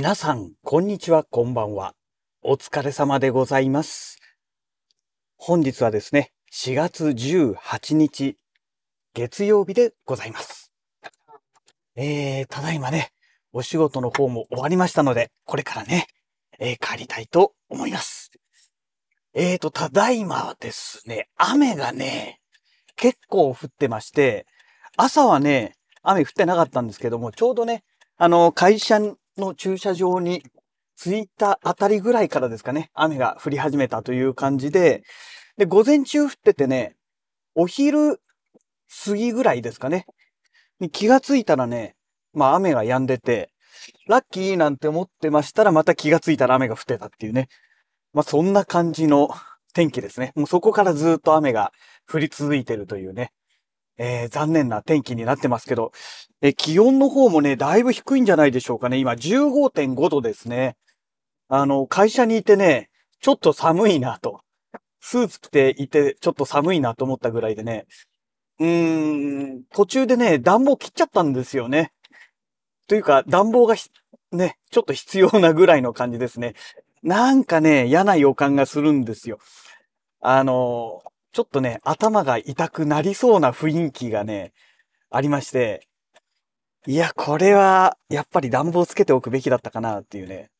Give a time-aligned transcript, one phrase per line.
[0.00, 1.92] 皆さん、こんにちは、こんばんは。
[2.40, 4.20] お疲れ様でございます。
[5.36, 8.36] 本日はですね、4月18日、
[9.12, 10.72] 月曜日でございます。
[11.96, 13.10] えー、ただいまね、
[13.52, 16.06] お仕事の方も終わりましたので、これからね、
[16.60, 18.30] えー帰りたいと思います。
[19.34, 22.38] えーと、ただいまですね、雨がね、
[22.94, 24.46] 結構降ってまして、
[24.96, 27.82] 朝はね、雨降ってなかったんですけども、ちょうどね、
[28.16, 29.00] あの、会社
[29.38, 30.42] の駐車場に
[30.96, 35.02] 着いたあたりぐらいからですかね、雨が降り始めたという感じで、
[35.56, 36.96] で、午前中降っててね、
[37.54, 38.20] お昼
[39.04, 40.06] 過ぎぐらいですかね、
[40.80, 41.94] に気がついたらね、
[42.32, 43.50] まあ雨が止んでて、
[44.06, 47.48] ラッキーなんて思ってましたらまた気がついたら雨が降ってたっていうね。
[48.12, 49.28] まあそんな感じの
[49.74, 50.32] 天気ですね。
[50.34, 51.72] もうそこからずっと雨が
[52.10, 53.32] 降り続いてるというね。
[53.98, 55.92] えー残念な天気になってますけど、
[56.40, 58.98] え、気温の方もね、だいぶ低いんじゃないでしょうかね。
[58.98, 60.76] 今15.5度ですね。
[61.48, 64.40] あの、会社にいてね、ちょっと寒いなと。
[65.00, 67.86] スーツ着ていて、ちょっと寒いなと思ったぐらいでね。
[68.60, 71.92] うーん、途中でね、暖房切っちゃったんですよね。
[72.86, 73.74] というか、暖房が
[74.32, 76.54] ね、ちょっと必要なぐらいの感じですね。
[77.02, 79.38] なんかね、嫌な予感がするんですよ。
[80.20, 81.02] あの、
[81.38, 84.52] ちょっとね、頭が痛くなりそうな雰囲気がね、
[85.08, 85.86] ありまして、
[86.84, 90.50] いや、これは、やっぱり暖房つけておくべきだったかなっていうね。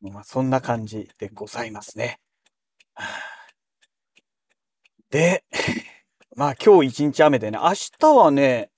[0.00, 2.18] まあ、そんな感じでございますね。
[5.10, 5.44] で、
[6.34, 8.70] まあ今日一日雨でね、明日はね、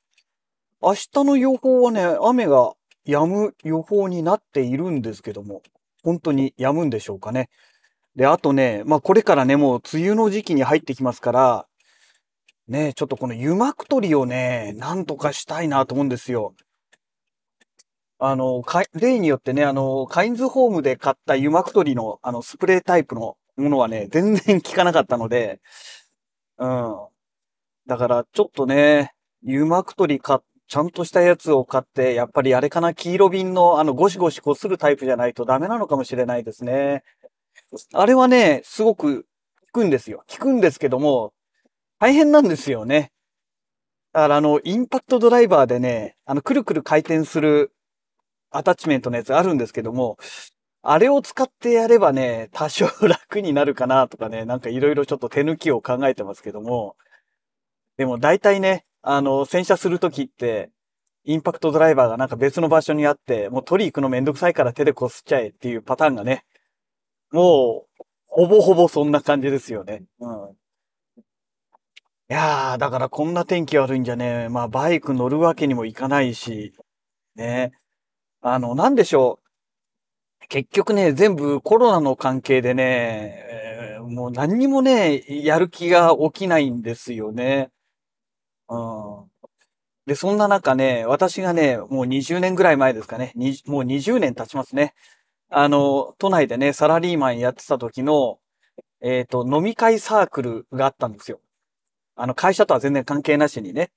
[0.82, 2.74] 明日の予報はね、雨が
[3.06, 5.62] 止む予報になっているんですけども、
[6.02, 7.48] 本当に止むんでしょうかね。
[8.18, 11.66] で、あとね、まあこれからね、もう梅雨の時期に入ってきますから、
[12.66, 16.52] ね、ちょっとこの油膜取りをね、なんとかしたいなと思うんですよ。
[18.18, 25.60] あの、か例によってね、あの、カインズホームで買った油膜取りの、あの、スプレータイプのものはね、全然効かなかったので、
[26.58, 26.96] うん。
[27.86, 29.12] だから、ちょっとね、
[29.46, 37.04] 油膜取り買、ちゃんとしたやつを買って、やっぱりあれかな、黄色瓶の、あの、ゴシゴシこするタイプじゃないとダメなのかもしれないですね。
[37.92, 39.24] あれはね、すごく
[39.72, 40.24] 効くんですよ。
[40.28, 41.32] 効くんですけども、
[41.98, 43.10] 大変なんですよね。
[44.12, 47.72] だからあの、インパクトドライバーでね、あの、くるくる回転する
[48.50, 50.16] アタッチメントのやつあるんですけども、
[50.82, 56.96] あれを使ってやればね、多少楽になるかなとかね、なんかいろいろちょっと手抜きを考えてますけども、
[57.96, 60.70] でも大体ね、あの、洗車するときって、
[61.24, 66.44] インパクトドライバーがなんか別の場所にあって、もう取り行くのめんどくさいから手でこすっちゃえっていうパターンがね、
[67.32, 70.04] もう、ほぼほぼそんな感じですよね。
[70.20, 70.56] うん。
[72.30, 76.72] いやー、だからこんな天気悪いんじゃね、まあバイク乗るわけにもいかないし、
[77.36, 77.72] ね。
[78.42, 80.46] あの、なんでしょう。
[80.48, 87.68] 結局ね、全部コロナの関係でね、えーもう何にもね、やる気が起きないんですよね。
[88.68, 89.26] うん。
[90.06, 93.32] で、そんな中ね、私がね、もう20年ぐらい前ですかね、
[93.66, 94.94] もう20年経ちますね。
[95.50, 98.38] あの、都内でね、サラリーマンやってた時の、
[99.00, 101.40] えっ、と、飲み会サークルがあったんですよ。
[102.16, 103.90] あの、会社とは全然関係なしにね。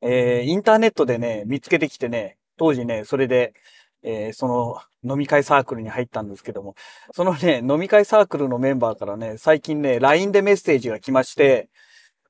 [0.00, 3.54] えーインターネットでね、見つけてきてね、当時ね、それで、
[4.02, 6.74] えーその飲み会サークルに入ったんですけども、
[7.12, 11.68] そのね、飲み会サークルのメンバーからね、最近ね、LINE でメッセージが来まして、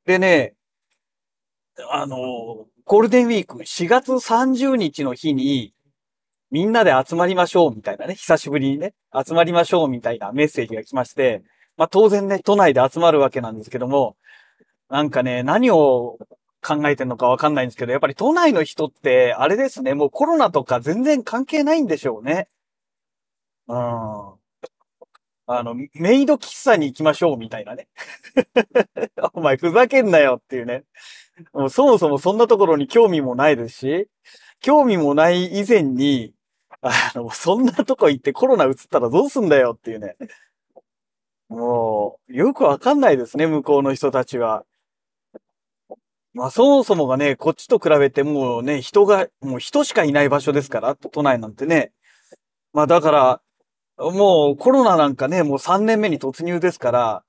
[0.07, 0.55] でね、
[1.91, 2.17] あの、
[2.85, 5.75] ゴールデンウィーク4月30日の日に、
[6.51, 11.43] みんなで集まりましょうみたいなね、久しぶりにね、集まりましょうみたいなメッセージが来まして、
[11.77, 14.17] まあ当然ね、都内で集まるわけなんですけども、
[14.89, 16.19] なんかね、何を
[16.63, 22.49] 考えてんのかわかんないんですけど、やっぱり都内の人って、あれですね、もうコロナとか全然関係ないんでしょうね。
[23.69, 24.39] うん。
[25.51, 27.89] あの、メイド喫茶に行きましょうみたいなね。
[29.33, 30.85] お前ふざけんなよっていうね。
[31.53, 34.09] もうそもそもそんなところに興味もないですし、
[34.61, 36.35] 興味もない以前に、
[36.81, 40.17] あの、そんなとこ行ってコロナ移ったらどうすんだよっていうね。
[41.49, 44.65] もう、よくわかんないですね、向こうの人たちは。
[46.35, 51.93] まあ、そもそもがね、こっちと比べてもうね、人が、もう人しかいない場所ですから、都内なんてね。
[52.73, 53.41] まあ、だから、
[53.99, 57.25] もうコロナなんかね、もう3年目に突入ですから、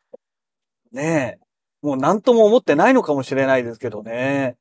[0.92, 1.46] ねえ、
[1.82, 4.58] もう何とも思ってないのかもしれないですけどね。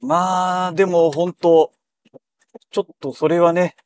[0.00, 1.72] まあ、でも本当
[2.72, 3.76] ちょっとそれはね、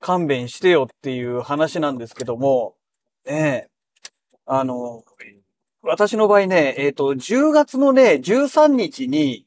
[0.00, 2.74] 勘弁してよっていう話なんですけども、
[3.26, 3.70] ねえ、
[4.46, 5.04] あの、
[5.82, 9.46] 私の場合ね、えっ、と、10月のね、13日に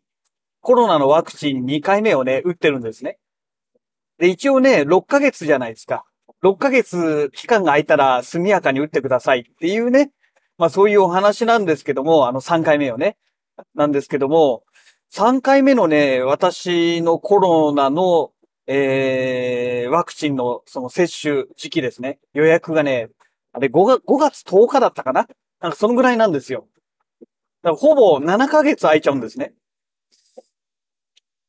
[0.62, 3.18] コロナのワクチン2回目をね、打ってるんですね。
[4.18, 6.06] で、一応ね、6ヶ月じゃないですか。
[6.44, 10.12] 6ヶ月期間が空いたら速やかに打ってくださいっていうね、
[10.58, 13.18] まあそういうお話なんですけども、あの3回目をね、
[13.76, 14.64] なんですけども、
[15.14, 18.32] 3回目のね、私のコロナの、
[18.72, 22.20] えー、ワクチンのその接種時期ですね。
[22.34, 23.10] 予約がね、
[23.52, 25.28] あれ5月 ,5 月10日だったかな？
[25.60, 26.68] なんかそのぐらいなんですよ。
[27.64, 29.54] だからほぼ7ヶ月空いちゃうんですね。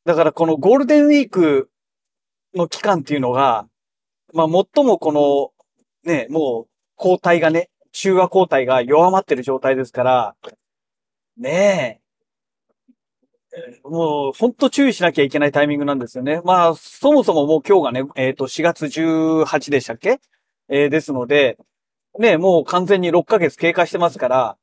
[0.03, 1.69] だからこのゴールデンウィーク
[2.55, 3.67] の期間っていうのが、
[4.33, 5.51] まあ最もこの、
[6.11, 10.35] ね、もう抗体がね、中和抗体が弱まってる状態ですから、
[11.37, 12.00] ねえ、
[13.83, 16.41] もう、ほんと注意しなきゃいけないタイミングなんですよね。
[16.45, 20.19] まあ、そもそももう今日がね、えっ、ー、と、4月18でしたっけ？
[20.69, 21.57] えー、ですので、
[22.17, 24.57] ね、もう完全に6ヶ月経過してますから、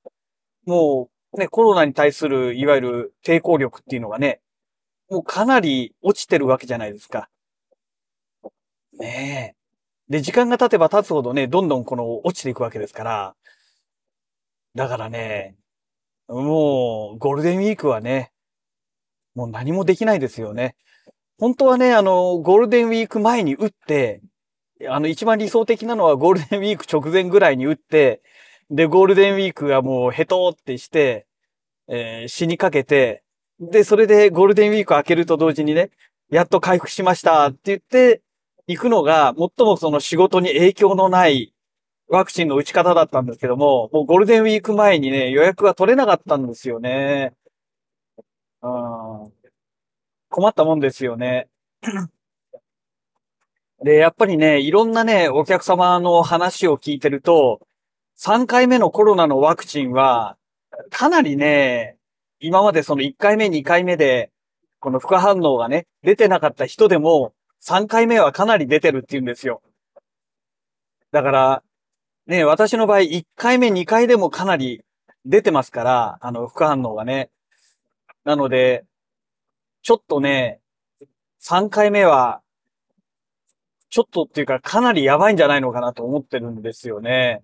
[0.67, 4.40] もう、ね、コロナに対する、いわゆる抵抗力っていうのがね、
[5.11, 7.29] もうかなり落ちてるわけじゃないですか。
[8.99, 10.12] ねえ。
[10.12, 13.37] で、時間が経てば経つほどね、どんどんこの落ちていくわけですから。
[14.75, 15.56] だからね、
[16.29, 18.32] もう、ゴールデンウィークはね、
[19.38, 20.75] もう何もできないですよね。
[21.38, 24.20] 本当はね、あの、ゴールデンウィーク前に打って、
[24.88, 28.20] あの、一番理想的なのはゴールデンウィーク直前ぐらいに打って、
[28.69, 31.29] で、ゴールデンウィークがもうヘトーってして、
[31.87, 33.23] えー、死にかけて、
[33.61, 35.91] で、それでゴールデンウィーク明けると同時にね、
[36.31, 38.23] やっと回復しましたって言って、
[38.67, 41.55] 行くのが、最もその仕事に影響のない
[42.08, 47.34] ワクチンの打ち方だったんですけども、もうゴールデンウィーク前にね、予約が取れなかったんですよね。
[48.62, 48.69] う
[49.28, 49.32] ん、
[50.31, 51.49] 困ったもんですよね。
[53.82, 57.60] で、やっぱりね、いろんなね、お客様の話を聞いてると、
[58.19, 60.37] 3回目のコロナのワクチンは、
[60.90, 61.96] かなりね、
[62.40, 64.31] 今までその1回目、2回目で、
[64.81, 67.32] この副反応がね、出てなかった人でも、
[67.62, 69.62] 3回目はかなり出てるって言うんですよ。
[71.12, 71.62] だから、
[72.26, 74.82] ね、私の場合、1回目、2回でもかなり
[75.25, 77.31] 出てますから、あの、副反応がね。
[78.28, 78.84] なので、
[79.80, 80.60] ちょっとね、
[81.40, 82.42] 3回目は、
[83.88, 87.42] ちょっとっていうか、かなりやばいんじゃないのかなと思ってるんですよね。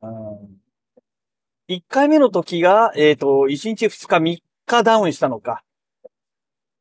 [0.00, 0.60] うん、
[1.68, 5.62] 1回目の時が、えっ、ー、と、1日2日3日ダウンしたのか。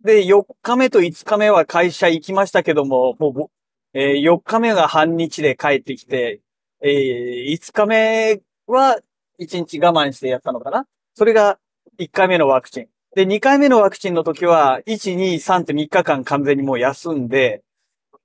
[0.03, 3.51] で、4日目と5日目は会社行きましたけども、も
[3.93, 6.41] う、えー、4日目が半日で帰ってきて、
[6.81, 8.99] えー、5日目は
[9.39, 11.59] 1日我慢してやったのかなそれが
[11.99, 12.87] 1回目のワクチン。
[13.13, 17.61] で、2回目のワクチンの時は、1、2、3って3日間完全にもう休んで、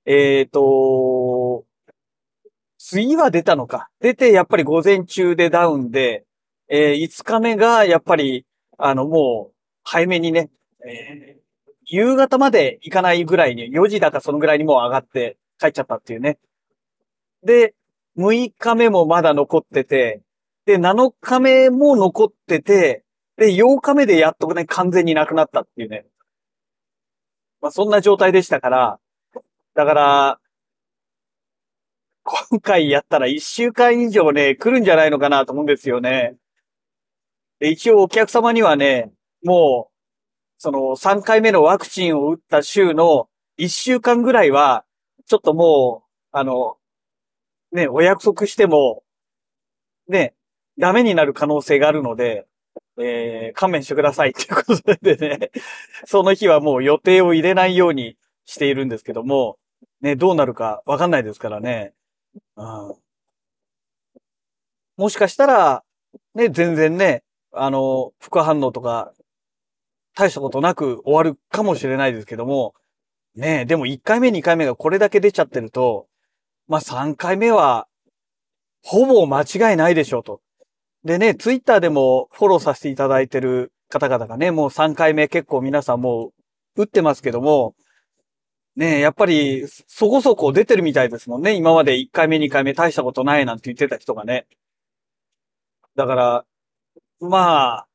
[0.05, 1.65] えっ、ー、と、
[2.77, 3.89] 次は出たのか。
[3.99, 6.25] 出て、やっぱり午前中でダウンで、
[6.69, 8.45] えー、5日目が、やっぱり、
[8.77, 10.49] あの、もう、早めにね、
[10.85, 11.41] えー、
[11.85, 16.37] 夕方まで行かないぐらいに、4時だかそのぐらいにもう上がって帰っちゃったっていうね。
[17.43, 17.73] で、
[18.17, 20.21] 6日目もまだ残ってて、
[20.65, 23.03] で、7日目も残ってて、
[23.37, 26.05] で、8日目でやっとね、完全になくなったっていうね。
[27.61, 28.99] まあ、そんな状態でしたから、
[29.75, 30.39] だから、
[32.23, 36.35] 今回やったら1週間以上ね、来るんじゃないのかなと思うんですよね。
[37.59, 39.11] で、一応お客様にはね、
[39.43, 39.93] もう、
[40.57, 43.29] その3回目のワクチンを打った週の
[43.59, 44.83] 1週間ぐらいは、
[45.27, 46.77] ちょっともう、あの、
[47.71, 49.03] ね、お約束しても、
[50.07, 50.33] ね、
[50.79, 52.47] ダメになる可能性があるので、
[52.99, 55.51] えー、勘弁してくださいっていうことでね、
[56.05, 59.57] その日はもう予定を入れないようにしているんですけども、
[60.01, 61.93] ね、どうなるかわかんないですからね。
[62.55, 62.95] うん、
[64.97, 65.83] もしかしたら、
[66.33, 69.13] ね、全然ね、あの、副反応とか
[70.15, 72.73] 大したことなく終わるかもしれないですけども、
[73.35, 76.07] ね、でも1回目2回目がこれだけ出ちゃってると、
[76.67, 77.87] まあ3回目は、
[78.81, 80.41] ほぼ間違いないでしょうと。
[81.07, 86.33] でね、ツイッターでもフォローさせていただいてる方々がね、もう3回目結構皆さんも
[86.75, 87.75] う打ってますけども、
[88.75, 91.53] ね、やっぱりそこそこ出てるみたいですもんね。
[91.53, 94.47] 今まで1回目2回目大したことないなんて言ってた人がね。
[95.95, 96.45] だから、
[97.21, 97.87] まあ、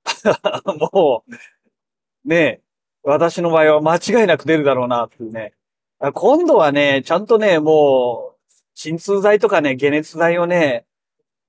[0.92, 1.22] も
[2.24, 2.62] う、ね、
[3.02, 5.52] 私の場合は間違いなく出るだろうな、っていうね。
[6.14, 10.86] 今度はね、ちゃんとね、もう、鎮痛剤とかね、解熱剤をね、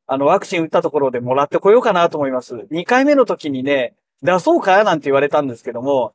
[0.08, 2.68] あの、ワクチン打ったところでもらってこようかなと思います。
[2.72, 6.14] 2回目の時にね、出そうかなんて言われたんですけども、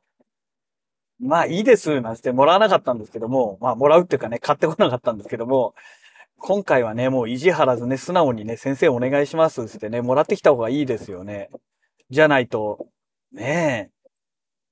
[1.19, 5.73] まあいいです、なんてもらわなかったんですけども、まあもらうっていうかね、買ってこなかったんですけども、
[6.37, 11.49] 今回はね、もう意地張らずね、素直にね、先生お願いしますってね、もらってきた方がいいですよね。
[12.09, 12.87] じゃないと、
[13.33, 13.91] ね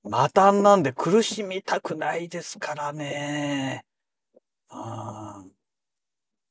[0.05, 3.83] え、またんなんで苦しみたくないですからね。
[4.69, 5.56] あー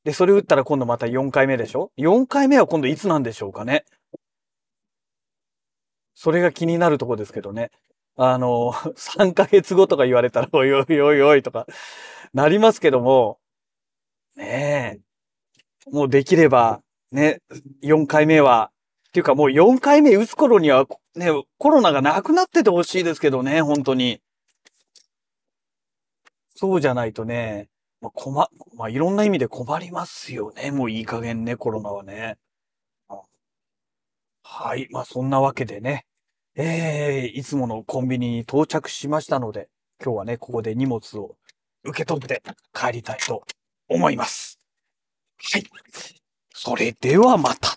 [0.07, 3.83] で、それ打ったら今度また4回目でしょ ?4 回目は今度いつなんでしょうかね？
[6.15, 7.71] それが気になるとこですけどね。
[8.15, 11.67] あの、 3ヶ月後とか言われたら、おいおいおいおいとか、
[12.33, 13.37] なりますけども、
[14.37, 15.01] ね
[15.87, 17.41] え、もうできれば、ね、
[17.83, 18.71] 4回目は、
[19.09, 24.21] っていうかもう4回目打つ頃には、ね、コロナがなくなっててほしいですけどね、本当に。
[26.55, 27.67] そうじゃないとね、
[28.01, 30.71] まこま、まあ、いろんな意味で困りますよね。
[30.71, 32.37] もういい加減ね、コロナはね。
[34.43, 34.87] はい。
[34.91, 36.05] ま、そんなわけでね。
[36.55, 39.69] えー、いつものコンビニに到着しましたので、
[40.03, 41.35] 今日はね、ここで荷物を
[41.83, 42.41] 受け取って
[42.73, 43.43] 帰りたいと
[43.87, 44.59] 思います。
[45.37, 45.63] はい。
[46.53, 47.76] それではまた。